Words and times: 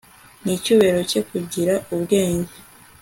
Nicyubahiro 0.43 1.01
cye 1.09 1.21
kugira 1.29 1.73
ubwenge 1.93 2.53